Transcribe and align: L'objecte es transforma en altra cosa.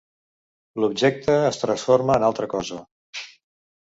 L'objecte 0.83 1.35
es 1.49 1.59
transforma 1.63 2.15
en 2.21 2.25
altra 2.31 2.47
cosa. 2.55 2.79